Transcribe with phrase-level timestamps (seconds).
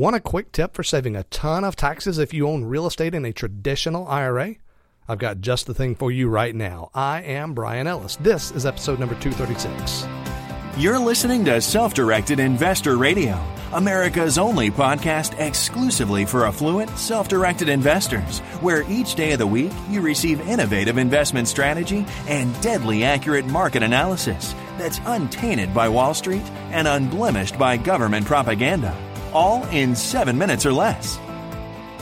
[0.00, 3.14] Want a quick tip for saving a ton of taxes if you own real estate
[3.14, 4.54] in a traditional IRA?
[5.06, 6.88] I've got just the thing for you right now.
[6.94, 8.16] I am Brian Ellis.
[8.16, 10.06] This is episode number 236.
[10.78, 13.38] You're listening to Self Directed Investor Radio,
[13.74, 19.72] America's only podcast exclusively for affluent, self directed investors, where each day of the week
[19.90, 26.50] you receive innovative investment strategy and deadly accurate market analysis that's untainted by Wall Street
[26.70, 28.96] and unblemished by government propaganda
[29.32, 31.18] all in seven minutes or less.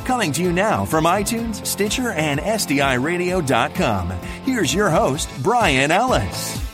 [0.05, 4.11] Coming to you now from iTunes, Stitcher, and SDIRadio.com,
[4.45, 6.69] here's your host, Brian Ellis.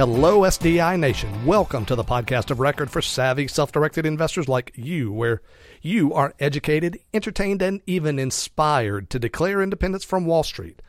[0.00, 1.44] Hello, SDI Nation.
[1.44, 5.42] Welcome to the podcast of record for savvy, self directed investors like you, where
[5.82, 10.80] you are educated, entertained, and even inspired to declare independence from Wall Street.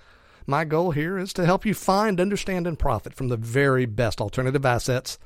[0.47, 4.21] My goal here is to help you find, understand, and profit from the very best
[4.21, 5.19] alternative assets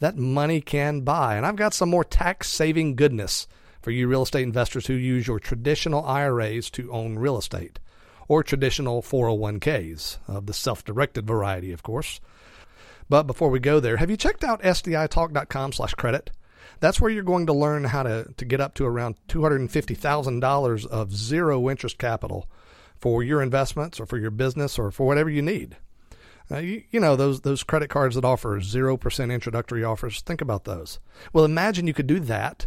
[0.00, 1.36] that money can buy.
[1.36, 3.46] And I've got some more tax saving goodness
[3.80, 7.78] for you real estate investors who use your traditional IRAs to own real estate
[8.28, 12.20] or traditional 401ks of the self directed variety, of course.
[13.08, 16.30] But before we go there, have you checked out SDItalk.com slash credit?
[16.80, 21.12] That's where you're going to learn how to, to get up to around $250,000 of
[21.12, 22.46] zero interest capital
[22.96, 25.76] for your investments or for your business or for whatever you need.
[26.50, 30.22] Uh, you, you, know those those credit cards that offer zero percent introductory offers.
[30.22, 30.98] Think about those.
[31.32, 32.66] Well, imagine you could do that,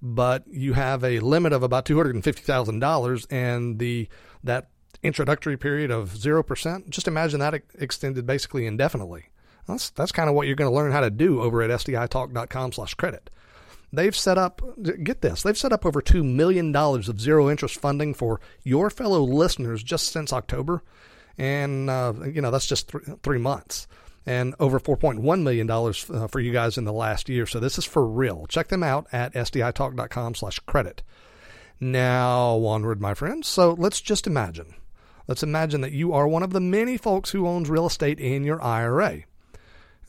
[0.00, 4.08] but you have a limit of about two hundred and fifty thousand dollars, and the
[4.42, 4.70] that
[5.02, 6.88] introductory period of zero percent.
[6.88, 9.26] Just imagine that extended basically indefinitely.
[9.66, 13.30] That's that's kind of what you're going to learn how to do over at sditalk.com/credit.
[13.92, 14.60] They've set up,
[15.02, 19.22] get this, they've set up over $2 million of zero interest funding for your fellow
[19.22, 20.82] listeners just since October
[21.38, 23.86] and uh, you know that's just th- three months
[24.26, 27.46] and over $4.1 million uh, for you guys in the last year.
[27.46, 28.46] So this is for real.
[28.46, 31.02] Check them out at sditalk.com slash credit.
[31.80, 33.48] Now, onward, my friends.
[33.48, 34.74] So let's just imagine.
[35.26, 38.44] Let's imagine that you are one of the many folks who owns real estate in
[38.44, 39.22] your IRA.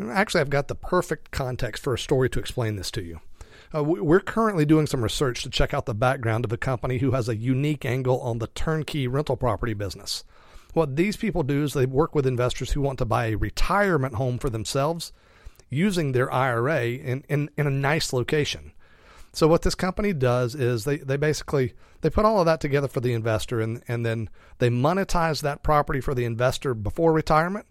[0.01, 3.21] Actually, I've got the perfect context for a story to explain this to you.
[3.73, 7.11] Uh, we're currently doing some research to check out the background of a company who
[7.11, 10.23] has a unique angle on the turnkey rental property business.
[10.73, 14.15] What these people do is they work with investors who want to buy a retirement
[14.15, 15.11] home for themselves
[15.69, 18.71] using their IRA in, in, in a nice location.
[19.31, 22.87] So what this company does is they, they basically they put all of that together
[22.87, 27.67] for the investor and, and then they monetize that property for the investor before retirement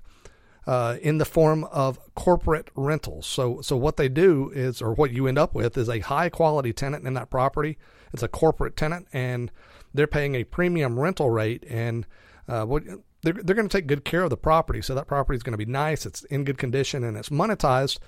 [0.66, 3.26] uh, in the form of corporate rentals.
[3.26, 6.28] So so what they do is or what you end up with is a high
[6.28, 7.76] quality tenant in that property.
[8.12, 9.50] It's a corporate tenant and
[9.92, 12.06] they're paying a premium rental rate and
[12.48, 12.82] uh, what
[13.22, 14.82] they're, they're going to take good care of the property.
[14.82, 17.98] So that property is going to be nice, it's in good condition, and it's monetized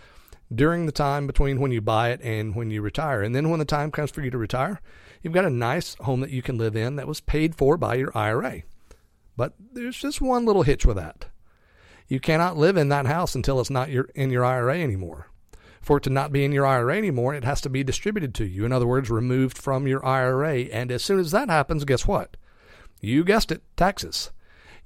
[0.52, 3.22] during the time between when you buy it and when you retire.
[3.22, 4.80] And then when the time comes for you to retire,
[5.22, 7.94] you've got a nice home that you can live in that was paid for by
[7.94, 8.62] your IRA.
[9.36, 11.26] But there's just one little hitch with that.
[12.08, 15.28] You cannot live in that house until it's not your, in your IRA anymore.
[15.80, 18.44] For it to not be in your IRA anymore, it has to be distributed to
[18.44, 18.64] you.
[18.64, 20.62] In other words, removed from your IRA.
[20.64, 22.36] And as soon as that happens, guess what?
[23.00, 24.30] You guessed it, taxes.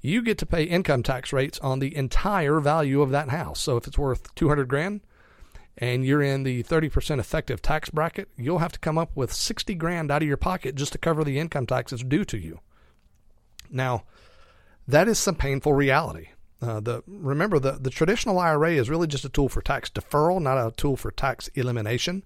[0.01, 3.59] You get to pay income tax rates on the entire value of that house.
[3.59, 5.01] So if it's worth 200 grand
[5.77, 9.73] and you're in the 30% effective tax bracket, you'll have to come up with 60
[9.75, 12.59] grand out of your pocket just to cover the income taxes due to you.
[13.69, 14.03] Now,
[14.87, 16.29] that is some painful reality.
[16.61, 20.41] Uh, the remember the the traditional IRA is really just a tool for tax deferral,
[20.41, 22.23] not a tool for tax elimination.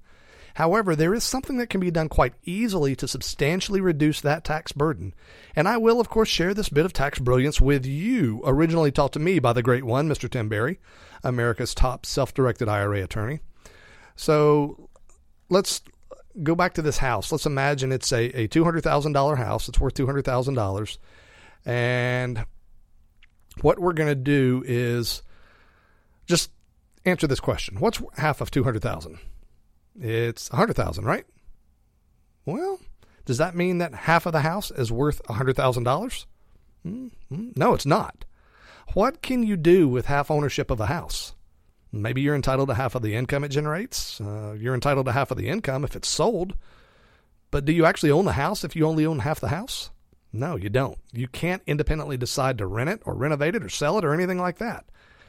[0.56, 4.72] However, there is something that can be done quite easily to substantially reduce that tax
[4.72, 5.14] burden.
[5.56, 9.14] And I will, of course, share this bit of tax brilliance with you, originally taught
[9.14, 10.30] to me by the great one, Mr.
[10.30, 10.80] Tim Berry,
[11.24, 13.40] America's top self directed IRA attorney.
[14.16, 14.90] So
[15.50, 15.82] let's
[16.44, 17.32] go back to this house.
[17.32, 19.70] Let's imagine it's a, a $200,000 house.
[19.70, 20.98] It's worth $200,000.
[21.66, 22.46] And
[23.62, 25.22] what we're going to do is
[26.26, 26.52] just
[27.06, 29.20] answer this question What's half of 200,000?
[30.00, 31.26] It's a hundred thousand, right?
[32.46, 32.80] Well,
[33.26, 36.26] does that mean that half of the house is worth a hundred thousand dollars?
[36.86, 37.50] Mm-hmm.
[37.56, 38.26] No, it's not.
[38.94, 41.36] What can you do with half ownership of a house?
[41.92, 44.22] Maybe you're entitled to half of the income it generates.
[44.22, 46.56] Uh, you're entitled to half of the income if it's sold.
[47.52, 49.90] But do you actually own the house if you only own half the house?
[50.32, 51.00] No, you don't.
[51.12, 54.38] You can't independently decide to rent it or renovate it or sell it or anything
[54.38, 54.86] like that.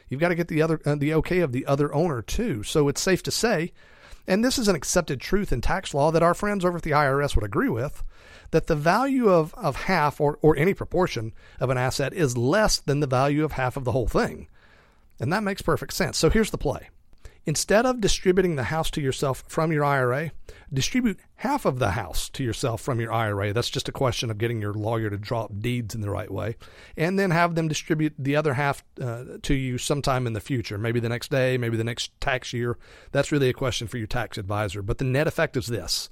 [0.07, 2.63] You've got to get the other uh, the okay of the other owner too.
[2.63, 3.71] So it's safe to say
[4.27, 6.91] and this is an accepted truth in tax law that our friends over at the
[6.91, 8.03] IRS would agree with,
[8.51, 12.79] that the value of, of half or, or any proportion of an asset is less
[12.79, 14.47] than the value of half of the whole thing.
[15.19, 16.17] And that makes perfect sense.
[16.17, 16.89] So here's the play
[17.45, 20.31] Instead of distributing the house to yourself from your IRA,
[20.71, 23.51] distribute half of the house to yourself from your IRA.
[23.51, 26.29] That's just a question of getting your lawyer to draw up deeds in the right
[26.29, 26.55] way.
[26.95, 30.77] And then have them distribute the other half uh, to you sometime in the future,
[30.77, 32.77] maybe the next day, maybe the next tax year.
[33.11, 34.83] That's really a question for your tax advisor.
[34.83, 36.09] But the net effect is this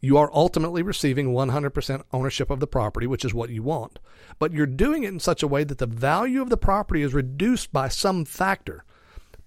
[0.00, 4.00] you are ultimately receiving 100% ownership of the property, which is what you want.
[4.38, 7.14] But you're doing it in such a way that the value of the property is
[7.14, 8.84] reduced by some factor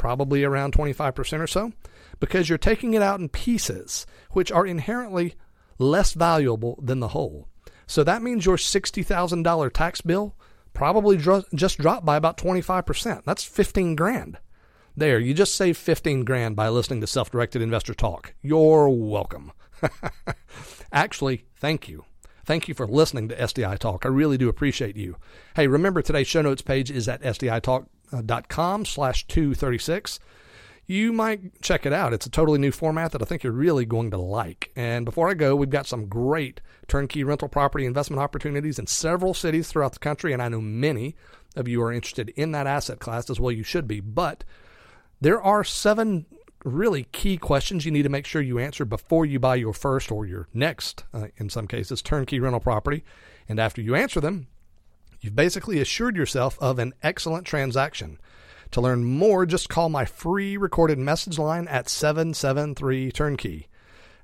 [0.08, 1.74] probably around 25% or so,
[2.22, 5.36] because you're taking it out in pieces, which are inherently
[5.80, 7.50] less valuable than the whole.
[7.88, 10.34] So that means your $60,000 tax bill
[10.72, 13.26] probably just dropped by about 25%.
[13.26, 14.38] That's 15 grand.
[14.96, 18.34] There, you just saved 15 grand by listening to Self Directed Investor Talk.
[18.42, 19.52] You're welcome.
[20.94, 22.06] Actually, thank you.
[22.46, 24.06] Thank you for listening to SDI Talk.
[24.06, 25.18] I really do appreciate you.
[25.58, 27.22] Hey, remember today's show notes page is at
[28.12, 30.20] sditalk.com slash 236.
[30.90, 32.14] You might check it out.
[32.14, 34.72] It's a totally new format that I think you're really going to like.
[34.76, 39.34] And before I go, we've got some great turnkey rental property investment opportunities in several
[39.34, 41.16] cities throughout the country, and I know many
[41.58, 43.52] of you are interested in that asset class as well.
[43.52, 44.00] You should be.
[44.00, 44.46] But
[45.20, 46.26] there are seven
[46.64, 50.12] really key questions you need to make sure you answer before you buy your first
[50.12, 53.04] or your next, uh, in some cases, turnkey rental property.
[53.50, 54.48] And after you answer them,
[55.28, 58.18] you've basically assured yourself of an excellent transaction.
[58.72, 63.68] To learn more, just call my free recorded message line at 773 Turnkey.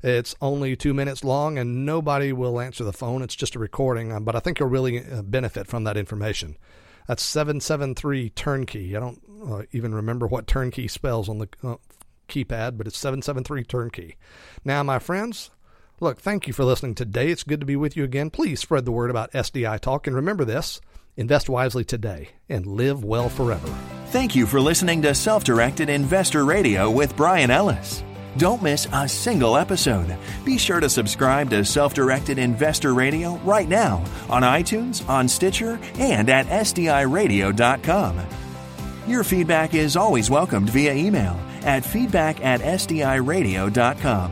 [0.01, 3.21] It's only two minutes long and nobody will answer the phone.
[3.21, 6.57] It's just a recording, uh, but I think you'll really uh, benefit from that information.
[7.05, 8.95] That's 773 Turnkey.
[8.95, 11.75] I don't uh, even remember what turnkey spells on the uh,
[12.29, 14.15] keypad, but it's 773 turnkey.
[14.63, 15.49] Now, my friends,
[15.99, 17.29] look, thank you for listening today.
[17.29, 18.29] It's good to be with you again.
[18.29, 20.81] Please spread the word about SDI Talk and remember this
[21.15, 23.67] invest wisely today and live well forever.
[24.07, 28.03] Thank you for listening to Self Directed Investor Radio with Brian Ellis.
[28.37, 30.17] Don't miss a single episode.
[30.43, 35.79] Be sure to subscribe to Self Directed Investor Radio right now on iTunes, on Stitcher,
[35.95, 38.19] and at SDIRadio.com.
[39.07, 44.31] Your feedback is always welcomed via email at feedback at SDIRadio.com.